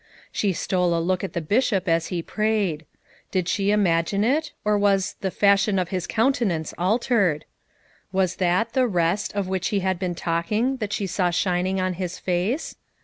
She 0.31 0.51
stole 0.51 0.97
a 0.97 0.99
look 0.99 1.23
at 1.23 1.33
the 1.33 1.41
Bishop 1.41 1.87
as 1.87 2.07
he 2.07 2.23
prayed. 2.23 2.87
Did 3.29 3.47
she 3.47 3.69
imagine 3.69 4.23
it, 4.23 4.51
or 4.65 4.75
was 4.75 5.13
"the 5.21 5.29
fashion 5.29 5.77
of 5.77 5.89
his 5.89 6.07
countenance 6.07 6.73
altered"? 6.75 7.45
Was 8.11 8.37
that 8.37 8.73
the 8.73 8.87
"rest" 8.87 9.31
of 9.35 9.47
which 9.47 9.67
he 9.67 9.81
had 9.81 9.99
been 9.99 10.15
talking 10.15 10.77
that 10.77 10.91
she 10.91 11.05
saw 11.05 11.29
shin 11.29 11.67
ing 11.67 11.79
on 11.79 11.93
his 11.93 12.17
face? 12.17 12.77